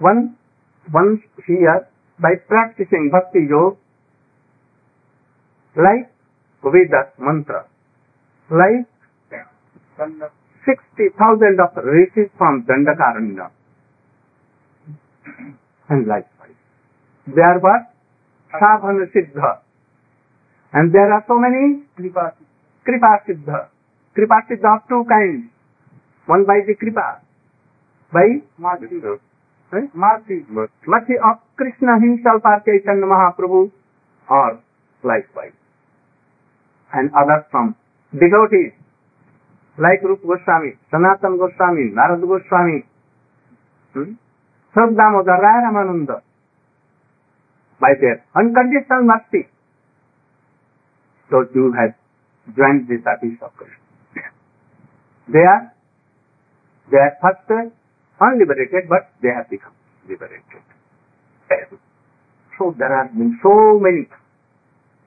[0.00, 0.36] one,
[0.90, 1.86] one here
[2.18, 3.76] by practicing bhakti yoga,
[5.76, 6.10] like
[6.64, 7.66] Vedas mantra,
[8.50, 8.88] like
[10.64, 13.50] 60,000 of rishis from Dandakaranya,
[15.88, 16.56] and likewise.
[17.26, 17.86] There was
[18.52, 19.60] Savana Siddha,
[20.72, 23.68] and there are so many Kripa Siddha.
[24.14, 25.52] Kripa Siddha of two kinds.
[26.26, 27.20] One by the Kripa,
[28.12, 29.20] by Mercy.
[29.72, 33.68] Mercy of Krishna himself are Chaitanya Mahaprabhu
[34.28, 34.52] और
[35.04, 35.52] likewise
[36.92, 37.72] and other from
[38.12, 38.64] डिगोटी
[39.78, 42.78] like रूप गोस्वामी सनातन गोस्वामी नारद गोस्वामी
[44.74, 46.10] सब दामोदर राय Ramanand
[47.80, 49.42] by unconditional मस्ती
[51.30, 51.92] तो you have
[52.48, 54.22] join this of Krishna
[55.28, 55.60] they are
[56.90, 57.52] they are first
[58.20, 59.72] unliberated, but they have become
[60.08, 60.62] liberated.
[62.58, 64.06] So there are been so many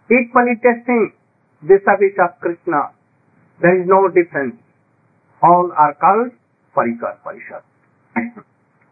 [0.09, 1.13] equally testing
[1.61, 2.91] the service of Krishna.
[3.61, 4.55] There is no difference.
[5.41, 6.31] All are called
[6.75, 7.63] Parikar Parishad.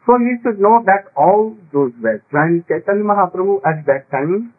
[0.05, 4.53] so you should know that all those were joined Chaitanya Mahaprabhu at that time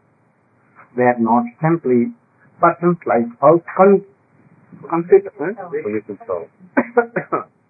[0.96, 2.12] they were not simply
[2.60, 4.04] persons like us con-
[4.88, 5.32] consider,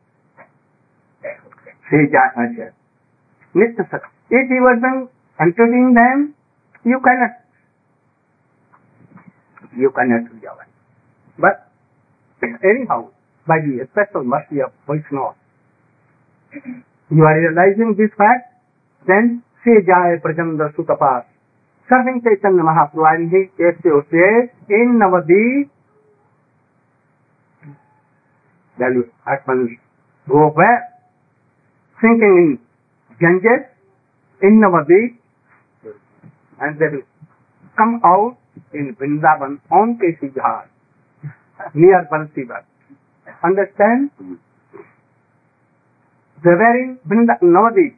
[1.90, 2.74] Rija Asher.
[3.54, 4.00] Listen, sir.
[4.30, 5.08] If you were them,
[5.40, 6.34] entertaining them,
[6.84, 7.36] you cannot.
[9.76, 10.56] You cannot do your
[11.38, 11.68] But
[12.64, 13.10] anyhow,
[13.46, 15.34] by the special mercy of Vaishnava,
[17.10, 18.52] you are realizing this fact,
[19.06, 21.22] then से जाए प्रचंड सुत पास
[21.88, 24.28] serving Chaitanya Mahaprabhu ऐसे होते
[24.78, 25.44] इन नवदी
[29.28, 29.64] आत्मन
[30.28, 30.91] भोग है
[32.02, 32.58] Thinking in
[33.20, 33.62] Ganges,
[34.42, 35.14] in Navadip,
[36.60, 37.06] and they will
[37.76, 38.36] come out
[38.74, 40.66] in Vrindavan on Kesi Jhar,
[41.74, 42.64] near Bansivat.
[43.44, 44.10] Understand?
[46.42, 47.94] They were in Vrindavan,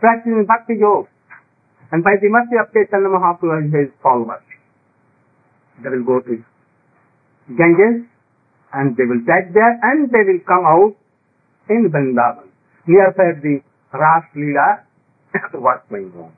[0.00, 1.08] practicing Bhakti Yoga,
[1.92, 4.42] and by the mercy of Chaitanya Mahaprabhu and his followers,
[5.84, 6.44] they will go to
[7.46, 8.06] Ganges,
[8.72, 10.96] and they will touch there, and they will come out
[11.70, 12.51] in Vrindavan,
[12.86, 13.60] near where the
[13.92, 14.84] Ras Leela
[15.54, 16.32] was going on.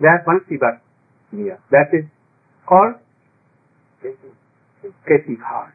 [0.00, 0.80] There one Sivat
[1.32, 1.58] near.
[1.70, 2.04] That is
[2.66, 2.94] called
[4.02, 5.72] Kesi Ghat.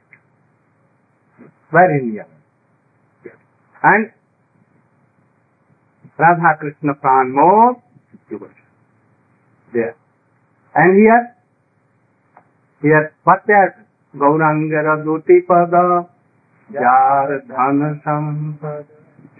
[1.72, 2.28] Very near.
[3.84, 4.12] And
[6.18, 7.82] Radha Krishna Pran Mor
[9.74, 9.96] there.
[10.74, 11.36] And here,
[12.82, 13.86] here, what there?
[14.16, 16.08] Gaurangara Duti Pada
[16.72, 18.95] Jar Dhan Sampad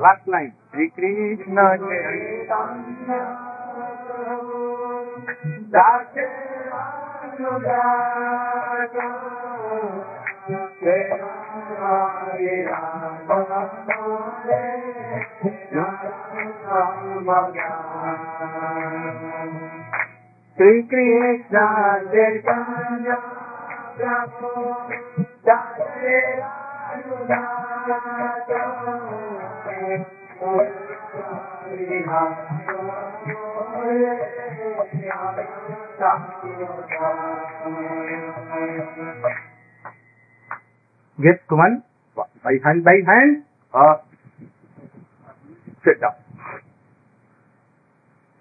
[0.00, 0.52] Last line.
[0.72, 3.20] Sri Krishna Chaitanya
[5.70, 6.24] Dake
[7.34, 8.14] Anugata
[20.58, 21.60] Shrikrishna
[41.18, 41.82] Get Kuman
[42.16, 43.44] by hand by hand.
[43.72, 43.96] Uh,
[45.84, 46.23] sit down.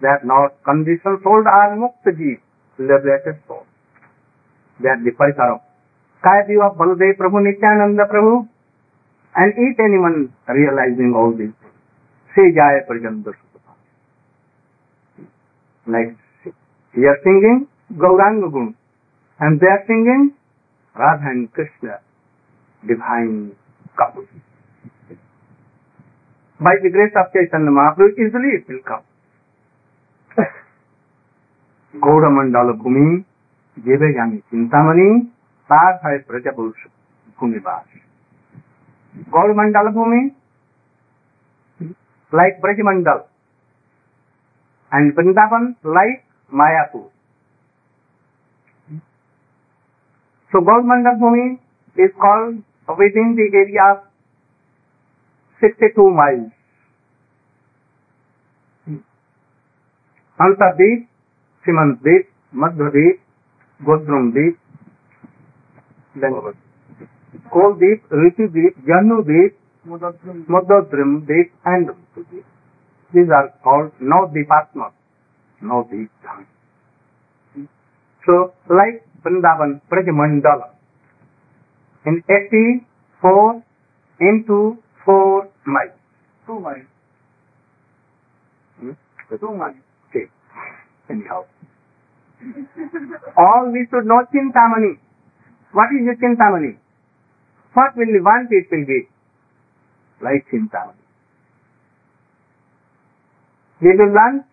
[0.00, 2.40] they are not conditioned soul are Mukta Jeev,
[2.78, 3.66] liberated soul.
[4.80, 5.60] They are the parikar of
[6.24, 8.48] Kayati of Baladev Prabhu, Nityananda Prabhu,
[9.36, 11.76] and each anyone realizing all these things.
[12.34, 13.32] Say Jaya Parjanda
[15.86, 16.16] Like
[16.96, 18.74] we are singing Gauranga Gun,
[19.40, 20.32] and they are singing
[20.96, 22.00] Radha and Krishna,
[22.86, 23.52] divine
[23.96, 24.24] couple.
[26.58, 29.04] By the grace of Chaitanya Mahaprabhu, easily it will come.
[31.94, 33.06] गौर मंडल भूमि
[33.76, 35.08] जेबे गांगी चिंतामणि
[35.70, 36.84] तार है प्रजापुरुष
[37.40, 37.98] भूमि बास
[39.30, 40.20] Gaurmandal Bhumi
[42.32, 43.20] like Brajmandal
[44.92, 45.66] and Vrindavan
[45.96, 46.22] like
[46.52, 47.08] Mayapur.
[50.52, 51.44] So Gaurmandal Bhumi
[51.96, 52.60] is called
[53.24, 54.00] within the area of
[55.62, 56.50] sixty two miles
[60.38, 61.06] Antardwip
[61.64, 63.18] Simant Dwip Madhya Dwip
[63.80, 64.56] गोद्रुम द्वीप
[67.52, 69.56] कोल द्वीप ऋतु द्वीप Jahnu Dwip
[70.50, 71.90] Modadrum Dwip and
[73.12, 74.92] These are called Navdipatmas,
[75.60, 76.46] Navdip Dham.
[78.22, 80.70] So, like Vrindavan Brajamandala,
[82.04, 83.64] in 84
[84.20, 85.90] into 4 miles.
[86.46, 86.86] 2 miles.
[88.78, 88.92] Hmm?
[89.30, 89.74] 2 miles.
[91.10, 91.44] Anyhow.
[93.36, 94.98] All we should know Chintamani.
[95.72, 96.76] What is the Chintamani?
[97.74, 99.08] What will we want it will be?
[100.22, 101.00] like Chintamani.
[103.80, 104.44] We will learn,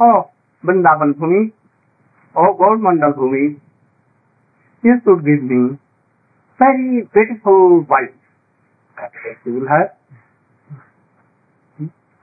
[0.00, 0.30] oh,
[0.64, 1.52] Vrindavan Bhumi,
[2.36, 3.60] oh, Gaurmandal Bhumi,
[4.84, 5.78] you should give me
[6.58, 8.14] very beautiful wife.
[9.44, 9.96] You will have.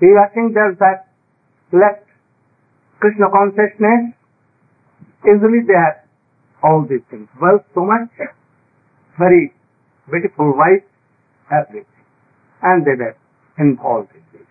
[0.02, 1.08] We are saying that
[1.74, 2.09] left
[3.00, 4.14] Krishna consciousness,
[5.24, 6.04] easily they have
[6.64, 7.28] all these things.
[7.42, 8.12] Wealth so much,
[9.18, 9.54] very
[10.12, 10.84] beautiful wife,
[11.52, 12.00] everything
[12.62, 13.16] and they were
[13.58, 14.48] involved in this.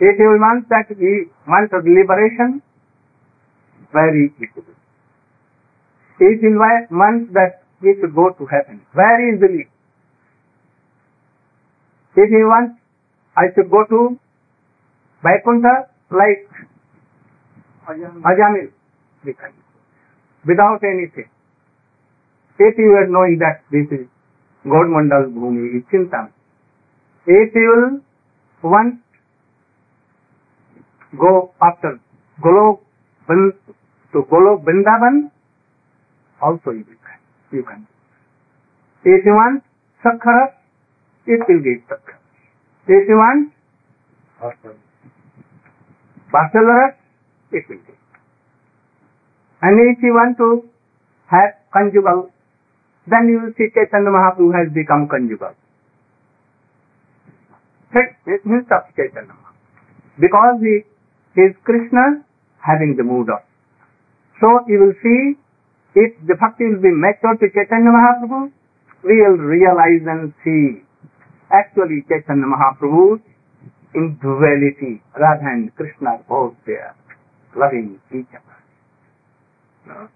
[0.00, 2.62] If you want that we want the liberation,
[3.92, 4.76] very easily.
[6.20, 9.68] If you want that we should go to heaven, very easily.
[12.16, 12.78] If you want
[13.36, 14.18] I should go to
[15.22, 16.48] Vaikuntha like
[17.88, 18.68] Ajamil
[20.44, 21.22] without any the
[22.66, 24.06] it you are knowing that this
[24.64, 26.22] Mandal Bhumi चिंता
[27.26, 28.00] it you will
[28.64, 28.90] want
[31.14, 31.94] go after
[32.40, 32.72] गोलो
[33.28, 33.52] बंद
[34.14, 35.30] तो गोलो Vrindavan
[36.40, 36.84] also you
[37.52, 37.86] you can
[39.04, 39.58] it you want
[40.04, 40.42] Sukkur
[41.26, 41.60] it will
[47.52, 48.00] will give.
[49.62, 50.68] And if you want to
[51.26, 52.30] have conjugal,
[53.06, 55.54] then you will see Chaitanya Mahaprabhu has become conjugal.
[57.94, 59.32] It means of Chaitanya
[60.20, 60.84] Because he
[61.40, 62.24] is Krishna
[62.60, 63.40] having the mood of.
[64.40, 65.38] So you will see
[65.94, 68.52] if the bhakti will be matured to Chaitanya Mahaprabhu,
[69.04, 70.82] we will realize and see
[71.50, 73.20] actually Chaitanya Mahaprabhu
[73.94, 75.00] in duality.
[75.16, 76.94] Radha and Krishna are both there,
[77.56, 80.08] loving each other.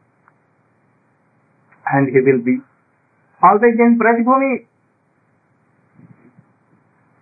[1.87, 2.59] And he will be
[3.43, 4.67] always in Prajbhumi.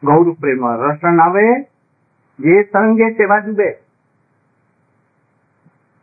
[0.02, 1.48] Gauru Prema रस नावे
[2.38, 3.68] ये संगे सेवा जुबे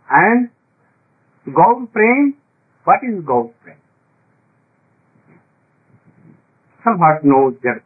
[0.10, 0.48] and
[1.48, 2.30] Gaur prem
[2.86, 3.46] what is Gaur
[6.86, 7.82] some heart knows Jagat,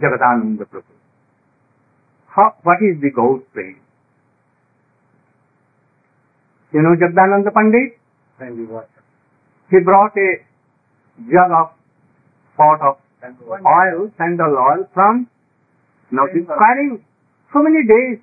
[0.00, 0.82] Prabhu.
[2.62, 3.83] What is the Gaur Prem?
[6.74, 7.98] You know Jagadananda Pandit?
[9.70, 10.30] He brought a
[11.30, 11.70] jug of
[12.56, 15.28] pot of oil, sandal oil from
[16.10, 17.04] now he's carrying
[17.52, 18.18] so many days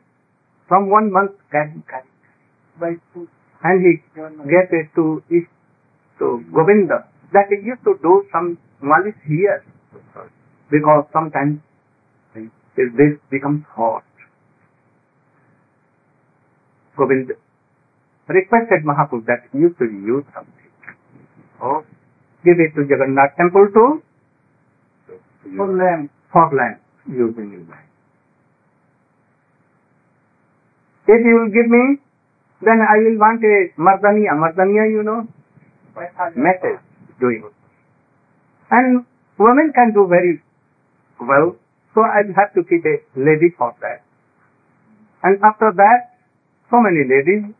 [0.67, 2.07] from one month carrying, carrying.
[2.79, 3.27] By two.
[3.63, 4.01] And he
[4.49, 5.51] get it to East,
[6.19, 9.63] to Govinda that he used to do some malice here
[10.69, 11.59] because sometimes
[12.75, 14.03] this becomes hot.
[16.97, 17.35] Govinda
[18.33, 20.71] requested Mahaprabhu that you should use something.
[21.61, 21.83] Oh,
[22.43, 23.85] give it to Jagannath temple to
[25.55, 26.09] for lamb.
[26.31, 27.89] for land using in land.
[31.07, 31.99] If you will give me,
[32.61, 34.37] then I will want a mardaniya.
[34.37, 35.27] Mardaniya, you know,
[36.35, 36.79] method
[37.19, 37.43] doing.
[38.69, 39.05] And
[39.37, 40.41] women can do very
[41.19, 41.57] well,
[41.93, 44.03] so I'll have to keep a lady for that.
[45.23, 46.17] And after that,
[46.69, 47.53] so many ladies,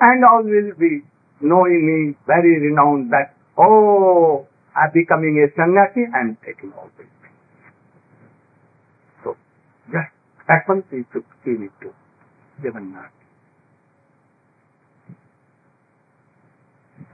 [0.00, 1.02] and all will be
[1.40, 7.06] knowing me very renowned that, oh, I'm becoming a sannyasi and taking all this.
[9.24, 9.36] So,
[9.90, 10.10] just
[10.48, 11.90] at once he took give it to
[12.62, 13.12] Jagannath.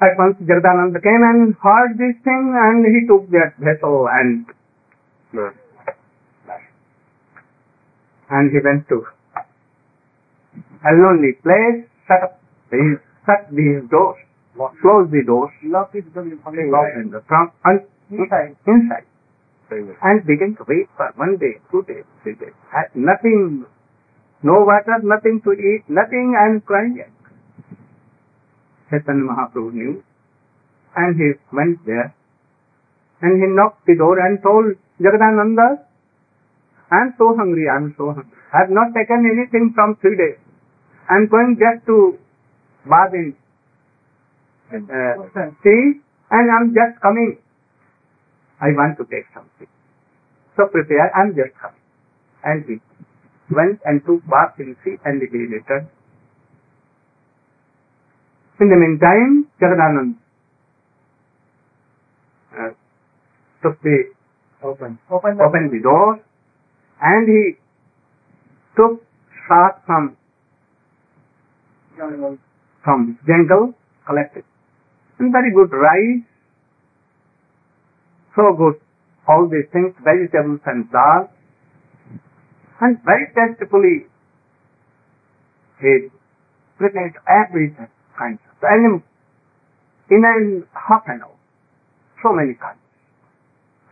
[0.00, 4.45] At once Jagadananda came and heard this thing and he took that vessel and
[8.31, 9.05] and he went to
[10.85, 12.44] a lonely place, shut up
[12.75, 14.19] these shut these doors,
[14.83, 16.38] close the doors, Lock is going to
[16.75, 18.57] lock in the trunk and Inside.
[18.69, 19.07] inside
[19.71, 22.52] and began to wait for one day, two days, three days.
[22.71, 23.64] Had nothing,
[24.43, 27.02] no water, nothing to eat, nothing, and crying.
[28.90, 30.02] Chaitanya Mahaprabhu knew,
[30.97, 32.14] and he went there,
[33.23, 35.83] and he knocked the door and told Jagadananda,
[36.93, 38.38] I'm so hungry, I'm so hungry.
[38.52, 40.38] I have not taken anything from three days.
[41.09, 42.19] I'm going just to
[44.73, 45.25] in uh,
[45.62, 46.00] sea,
[46.31, 47.38] and I'm just coming.
[48.61, 49.69] I want to take something.
[50.57, 51.83] So prepare, I'm just coming.
[52.45, 52.76] And he
[53.50, 55.88] went and took bath in sea and he returned.
[58.61, 60.14] In the meantime, Jagadanand
[62.55, 62.73] uh,
[63.62, 64.14] took the
[64.64, 64.99] Open.
[65.11, 66.25] Open the opened the door
[67.03, 67.61] and he
[68.76, 69.05] took
[69.47, 70.17] salt from.
[72.85, 73.75] From jungle
[74.07, 74.45] collected.
[75.19, 76.23] And very good rice.
[78.37, 78.81] So good.
[79.26, 81.31] All these things vegetables and dal
[82.81, 84.07] and very tastefully
[85.81, 86.09] he
[86.76, 87.88] prepared everything
[88.19, 88.38] kind.
[88.38, 89.03] Of and
[90.11, 91.38] in, half an hour
[92.23, 92.81] so many kinds.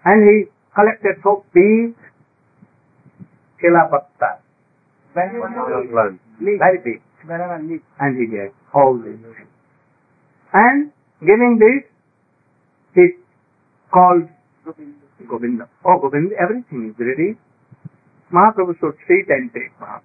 [0.04, 1.94] And he collected so big
[3.62, 4.42] kela patta
[5.14, 6.58] Banana leaf.
[6.58, 7.00] very big.
[8.00, 9.48] And he gave all these things.
[10.52, 11.88] And giving this,
[12.94, 13.04] he
[13.92, 14.28] called
[15.28, 15.68] Govinda.
[15.84, 17.38] Oh, Govinda, everything is ready.
[18.32, 20.00] Mahaprabhu should sit and take Mahaprabhu.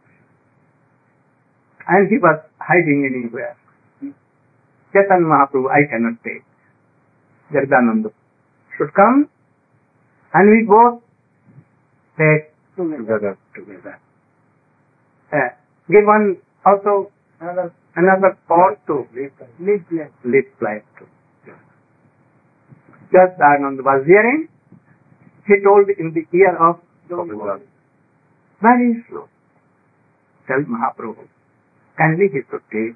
[1.87, 3.55] And he was hiding anywhere.
[4.93, 6.43] Chaitanya Mahaprabhu, I cannot take.
[7.51, 8.11] Jagadananda
[8.77, 9.29] should come
[10.33, 11.01] and we both
[12.17, 13.37] take together.
[13.55, 13.99] together.
[15.31, 15.49] Uh,
[15.89, 21.05] give one also Another another pot to leaf plant to.
[23.11, 24.47] Just Anand was hearing,
[25.47, 27.59] he told in the ear of Govinda,
[28.61, 29.27] very slow.
[30.47, 31.27] Tell Mahaprabhu,
[31.97, 32.95] kindly he should take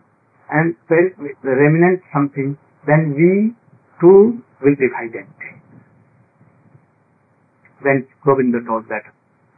[0.52, 3.56] and when the remnant something, then we
[4.02, 5.62] two will and take.
[7.84, 9.08] Then Govinda told that.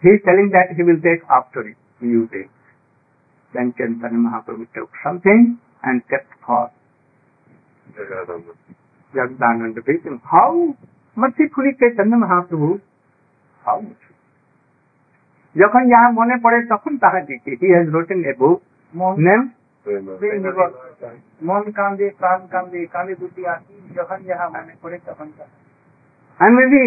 [0.01, 2.49] He is telling that he will take after it, you take.
[3.52, 6.70] Then Chaitanya Mahaprabhu took something and kept for
[9.14, 10.20] Jagdananda Vision.
[10.24, 10.76] How
[11.16, 12.80] mercifully Chaitanya Mahaprabhu,
[13.64, 14.08] how merciful.
[15.56, 18.58] যখন যাহা মনে পড়ে তখন তাহা দিকে হি has rotten a বুক
[18.94, 19.40] মন name
[21.48, 25.54] মন কান্দে প্রাণ কান্দে কান্দে দুটি আঁকি যখন যাহা মনে পড়ে তখন তাহা।
[26.40, 26.84] and maybe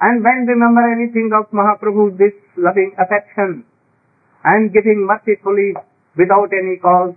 [0.00, 3.50] and when remember anything of Mahaprabhu this loving affection
[4.44, 5.70] and giving mercifully
[6.17, 7.15] without any cause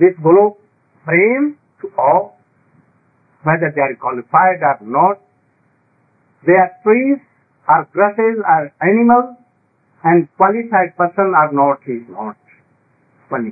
[0.00, 0.56] this golok
[1.04, 2.36] frame to all
[3.44, 5.20] whether they are qualified or not
[6.46, 7.18] they are trees
[7.68, 9.36] or grasses or animals
[10.04, 12.36] and qualified person or not is not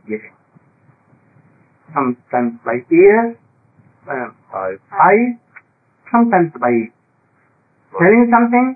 [0.09, 0.35] giving
[1.95, 3.37] sometimes by ears
[4.09, 4.31] uh,
[5.09, 5.37] eyes
[6.11, 6.73] sometimes by
[7.99, 8.69] telling something,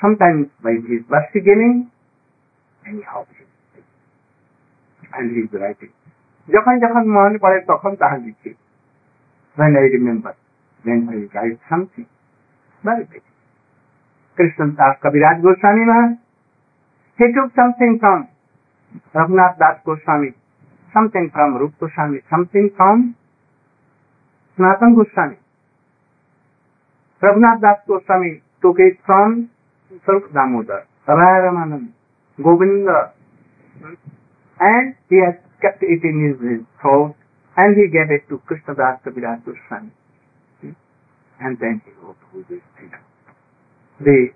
[0.00, 1.02] sometimes by his
[1.34, 1.90] giving,
[2.86, 3.26] anyhow.
[5.13, 5.93] And he is writing.
[6.53, 8.51] যখন যখন মনে পড়ে তখন তাহা লিখি
[9.57, 10.33] when I remember
[10.85, 12.07] then I write something
[12.83, 13.25] very big
[14.35, 16.11] Krishna Das Kaviraj Goswami Maharaj
[17.19, 18.19] he took something from
[19.17, 20.31] Raghunath Das Goswami
[20.95, 22.95] something from Rup Goswami something from
[24.55, 25.37] Sanatan Goswami
[27.21, 29.49] Raghunath Das Goswami took it from
[30.05, 31.93] Saruk Damodar, Raya Ramanand,
[32.41, 33.13] Govinda,
[34.60, 37.16] and he has kept it in his, throat
[37.56, 39.90] and he gave it to Krishna Das Kaviraj Goswami.
[41.40, 42.92] And then he wrote all these things.
[44.00, 44.28] The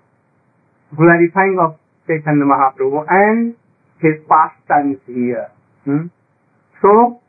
[0.97, 1.77] glorifying of
[2.07, 3.55] Chaitanya Mahaprabhu and
[4.01, 5.49] his pastimes here.
[5.85, 6.09] Hmm?
[6.81, 7.21] So,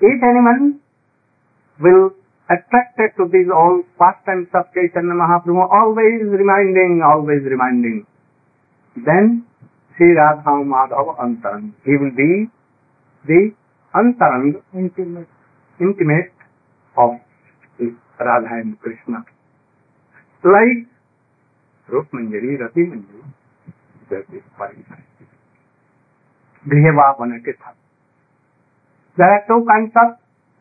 [0.00, 0.80] if anyone
[1.80, 2.12] will
[2.48, 8.06] attracted to these all pastimes of Chaitanya Mahaprabhu, always reminding, always reminding,
[8.96, 9.46] then
[9.96, 11.70] Shri Radha Madhav antarang.
[12.16, 12.44] The
[13.24, 13.40] the
[13.94, 14.54] antarang
[15.80, 16.30] intimate
[16.96, 17.82] of
[18.22, 19.22] Radha and Krishna.
[20.44, 20.86] Like
[21.88, 23.22] Rup Manjari Rati Manjari
[27.20, 27.74] बने के था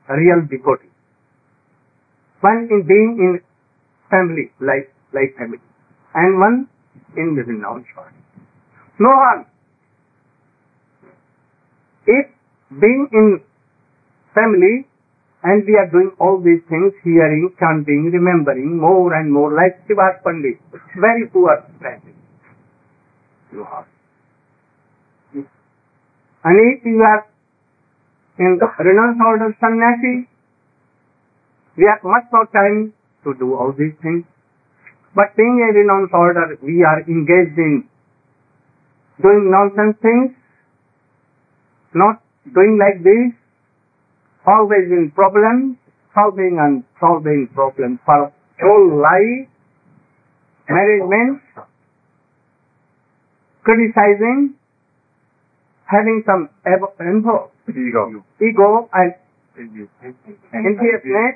[0.10, 0.90] real deputy
[2.44, 3.38] one in being in
[4.12, 6.66] family like like family and one
[7.18, 8.23] in within non short
[9.00, 9.46] No harm.
[12.06, 12.28] If
[12.80, 13.42] being in
[14.34, 14.86] family
[15.44, 20.24] and we are doing all these things, hearing, chanting, remembering more and more, like Srivas
[20.24, 20.60] Pandit,
[21.00, 22.12] very poor practice.
[23.52, 23.86] You have.
[26.44, 27.26] And if you are
[28.40, 30.28] in the renounced order sannyasi,
[31.78, 34.26] we have much more time to do all these things.
[35.16, 37.88] But being a renounced order, we are engaged in
[39.22, 40.32] doing nonsense things,
[41.94, 42.22] not
[42.54, 43.34] doing like this,
[44.46, 45.78] always in problems,
[46.14, 49.48] solving and solving problems for whole life,
[50.70, 51.42] management,
[53.64, 54.56] criticizing,
[55.86, 58.90] having some ego, ego, Ego.
[58.94, 59.14] and
[60.54, 61.36] enviousness,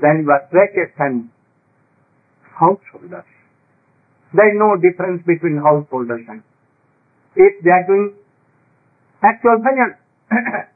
[0.00, 1.28] then you are brackets and
[2.58, 3.24] householders.
[4.33, 6.41] There is no difference between householders and
[7.35, 8.13] if they are doing
[9.23, 9.93] actual bhajan.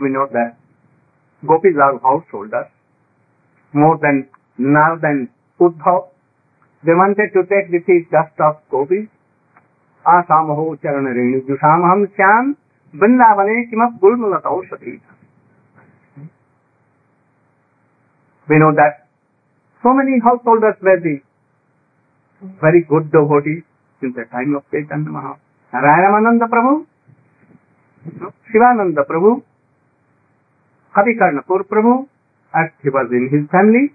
[0.00, 0.56] we know that
[1.46, 2.66] gopis are householders
[3.72, 4.28] more than
[4.58, 5.28] now than
[5.60, 6.08] Uddhav.
[6.84, 9.08] They wanted to take the feet dust of gopis.
[10.06, 12.50] आसामहो चरण रेणु जुषाम हम श्याम
[12.94, 15.00] वृंदावने किमप गुलमलत औषधि
[18.48, 19.08] We know that
[19.84, 21.14] so many householders were the
[22.41, 23.51] very good devotee
[24.01, 25.31] in the time of Chaitanya Maha
[25.73, 26.71] Narayananand Prabhu
[28.51, 29.33] Shivanand Prabhu
[30.95, 31.93] Kavi Karnapur Prabhu
[32.53, 33.87] act he in his family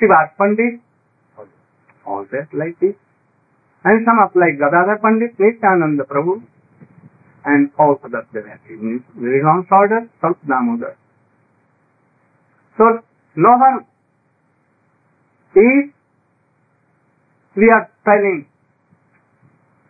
[0.00, 0.80] Shivas Pandit
[2.06, 2.94] all that like this
[3.84, 6.40] and some of like Gadadhar Pandit Nityanand Prabhu
[7.44, 8.58] and all सदस्य
[9.22, 10.94] renounced order Swarup Damodar
[12.78, 12.90] so
[13.36, 13.80] लोहर
[15.54, 15.90] is
[17.55, 18.45] we are telling,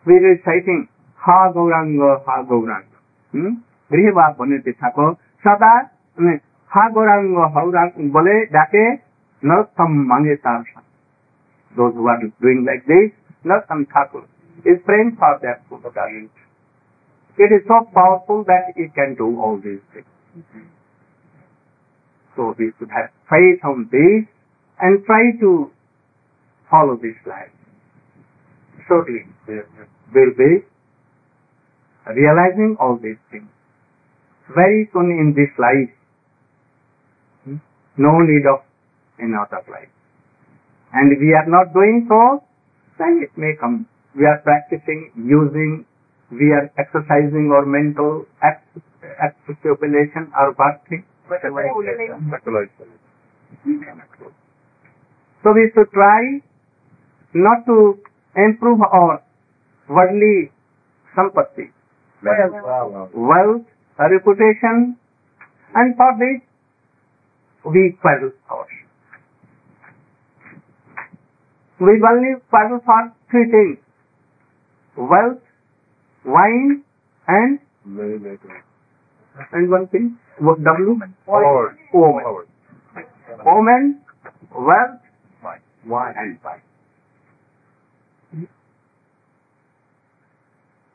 [0.05, 2.97] we are reciting Ha Gauranga, Ha Gauranga.
[3.33, 3.53] Hmm?
[3.91, 5.05] গৃহবা বনেতে থাকো
[5.43, 5.73] সদা
[6.17, 6.33] মানে
[6.71, 8.83] হা গৌরাঙ্গ হৌরাঙ্গ বলে ডাকে
[9.43, 10.87] নরোত্তম মাঙ্গে তার সাথে
[11.75, 13.11] those who are doing like this,
[13.45, 14.23] Narottam Thakur
[14.65, 16.05] is praying for that Buddha.
[17.37, 20.07] It is so powerful that it can do all these things.
[22.37, 24.25] So we should have faith on this
[24.79, 25.71] and try to
[26.72, 27.52] follow this life.
[28.88, 29.60] Shortly, we
[30.16, 30.64] will be
[32.08, 33.48] realizing all these things.
[34.56, 35.92] Very soon in this life,
[37.44, 37.60] hmm,
[38.00, 38.64] no need of
[39.20, 39.92] another life.
[40.92, 42.42] And we are not doing so,
[42.98, 43.86] then it may come.
[44.16, 45.84] We are practicing, using,
[46.32, 51.04] we are exercising our mental articulation or birthing.
[55.42, 56.42] So we should try
[57.34, 57.98] not to
[58.36, 59.22] improve our
[59.88, 60.50] worldly
[61.16, 61.70] sampatti,
[63.14, 63.66] wealth,
[63.98, 64.96] reputation,
[65.74, 66.40] and for this
[67.64, 68.70] we quarrel ourselves.
[71.80, 73.78] We only quarrel for three things.
[74.96, 75.42] Wealth,
[76.24, 76.84] wine,
[77.26, 77.58] and
[79.52, 80.18] and one thing.
[80.40, 81.00] W?
[81.26, 81.78] Power.
[81.92, 82.22] Woman.
[82.22, 82.46] Power.
[83.44, 84.00] Woman,
[84.54, 85.00] wealth,
[85.86, 86.62] wine, and wine.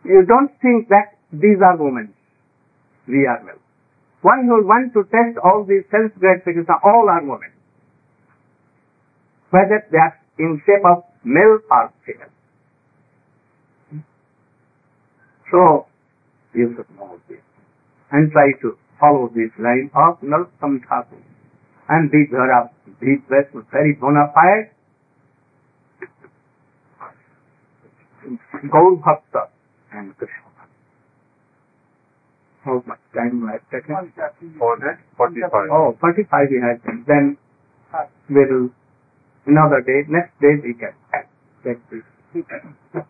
[0.08, 2.14] You don't think that these are women.
[3.08, 3.60] We are men.
[4.22, 7.52] One who wants to test all these self gratifications, all are women.
[9.52, 12.32] Whether they are in shape of male or female.
[15.52, 15.88] So,
[16.54, 17.44] you should know this
[18.12, 21.20] and try to follow this line of Narottam Thakur.
[21.90, 24.72] And these are these were very bona fide
[28.72, 29.57] Gaur Bhakta
[29.98, 30.52] and Krishna.
[32.64, 33.66] How much time left?
[33.72, 34.14] Second?
[34.60, 35.70] 445.
[35.72, 37.38] Oh, 45 we have Then
[38.30, 38.70] we'll,
[39.48, 40.94] another day, next day we can
[41.64, 42.04] take this.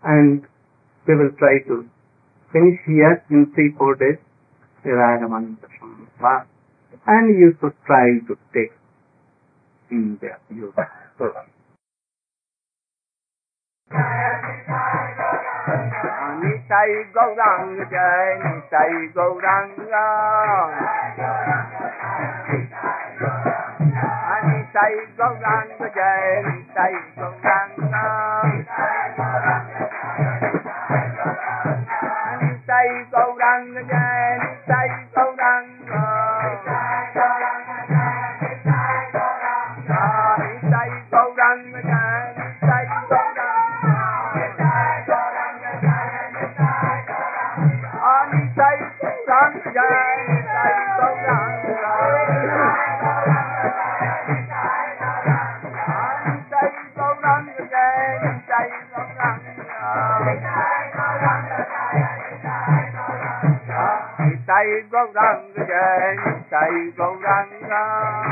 [0.04, 0.46] and
[1.08, 1.90] we will try to
[2.54, 4.20] finish here in three, four days.
[7.08, 8.74] And you should try to take
[9.92, 10.40] in there.
[10.50, 10.74] You.
[16.44, 19.72] Nitai Gaurang जय निताई गौरांग
[24.48, 27.80] निताई गौरांग जय निताई गौरांग
[32.44, 35.87] निताई गौरांग जय Nitai Gaurang
[64.68, 65.58] 一个人
[67.68, 68.27] đang.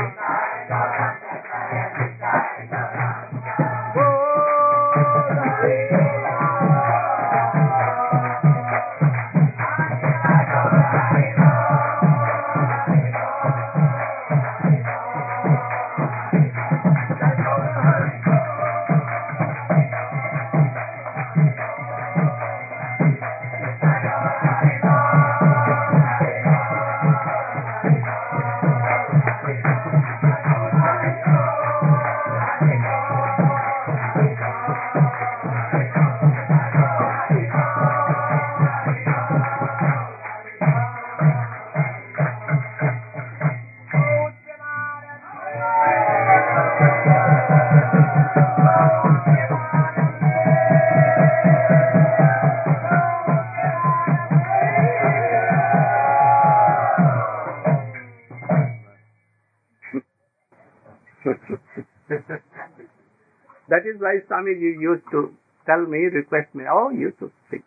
[64.06, 65.34] replies, Swami, you used to
[65.66, 67.62] tell me, request me, oh, you should sing.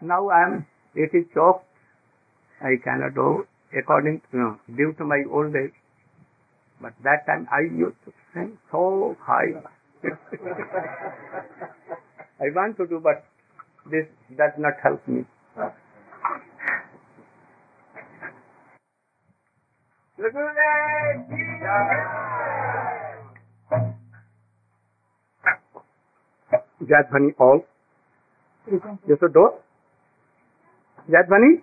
[0.00, 1.64] now I am, it is choked.
[2.60, 5.72] I cannot do according to, no, due to my old age.
[6.80, 9.62] But that time I used to sing so high.
[12.40, 13.24] I want to do, but
[13.90, 14.06] this
[14.36, 15.24] does not help me.
[20.18, 22.41] Look at that!
[26.82, 27.64] Jadvani all.
[29.06, 29.50] Yes or do?
[31.10, 31.62] Jadvani?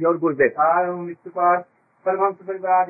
[0.00, 0.52] Your Gurudev.
[2.06, 2.84] Paramhans परिवार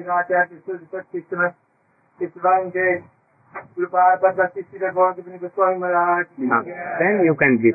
[6.98, 7.74] Then you can give.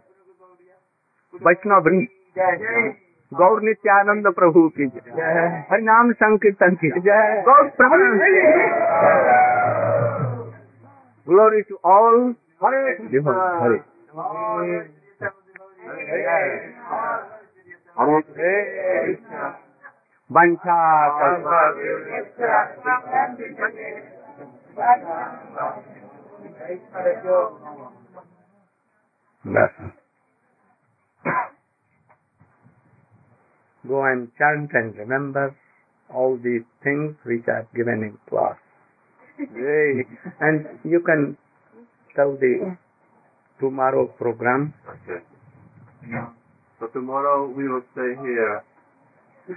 [1.35, 2.07] वैष्णव। वृंद
[3.31, 7.97] गौर नित्यानंद प्रभु की जय। हरिनाम संकीर्तन की जय। Gaur Prabhu
[11.27, 12.79] glory to all Hare
[13.61, 13.79] Hare
[20.29, 20.77] वंशा
[33.87, 35.55] Go and chant and remember
[36.13, 38.55] all these things which are given in class.
[39.39, 40.05] Yay.
[40.39, 41.35] And you can
[42.15, 42.77] tell the
[43.59, 44.73] tomorrow program.
[46.79, 48.63] So tomorrow we will stay here.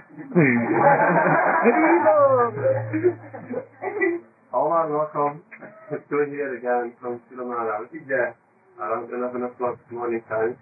[4.53, 5.43] All are welcome
[5.89, 7.87] to here again from Silamara.
[8.79, 10.57] Around 11 o'clock morning time.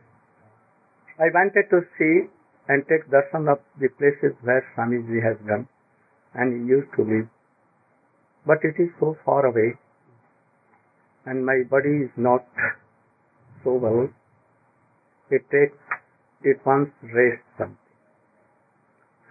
[1.20, 2.28] I wanted to see
[2.68, 5.68] and take darshan of the places where Swamiji has gone
[6.34, 7.30] and used to live.
[8.46, 9.74] but it is so far away,
[11.26, 12.46] and my body is not
[13.64, 14.10] so well.
[15.30, 15.78] It takes,
[16.44, 17.78] it wants rest something.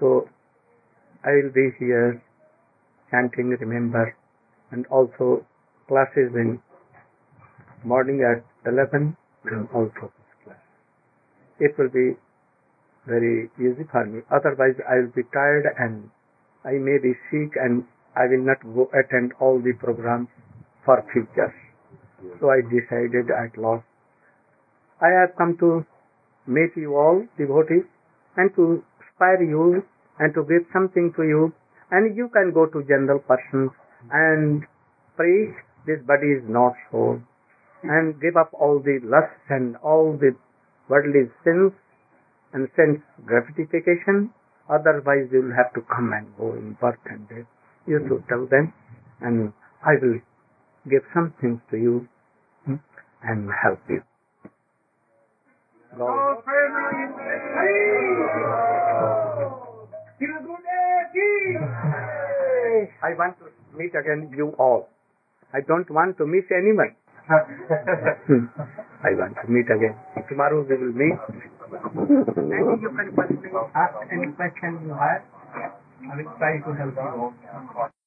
[0.00, 0.28] So
[1.24, 2.22] I will be here
[3.10, 4.16] chanting, remember,
[4.70, 5.44] and also
[5.88, 6.60] classes in
[7.84, 10.10] morning at 11 and also
[10.44, 10.56] class.
[11.60, 12.16] It will be
[13.06, 14.22] very easy for me.
[14.30, 16.10] Otherwise, I will be tired and
[16.64, 17.84] I may be sick and
[18.14, 20.28] I will not go attend all the programs
[20.84, 21.54] for future.
[22.40, 23.84] So I decided at last.
[25.00, 25.84] I have come to
[26.46, 27.86] meet you all devotees
[28.36, 29.82] and to inspire you
[30.18, 31.52] and to give something to you
[31.90, 33.70] and you can go to general persons
[34.10, 34.62] and
[35.16, 35.54] preach
[35.86, 37.20] this body is not so
[37.82, 37.90] hmm.
[37.90, 40.34] and give up all the lusts and all the
[40.88, 41.72] worldly sins
[42.52, 44.30] and sense gratification.
[44.68, 47.48] Otherwise, you will have to come and go in birth and death.
[47.86, 48.72] You should tell them,
[49.20, 49.52] and
[49.84, 50.20] I will
[50.88, 52.08] give some things to you
[52.64, 52.76] hmm,
[53.22, 54.02] and help you.
[55.98, 56.38] God.
[63.02, 64.88] I want to meet again you all.
[65.52, 66.96] I don't want to miss anyone.
[67.28, 68.46] Hmm.
[69.04, 69.94] I want to meet again.
[70.28, 71.18] Tomorrow we will meet.
[71.28, 75.22] Thank you can personally ask any question you have.
[76.10, 78.01] I will try to help you.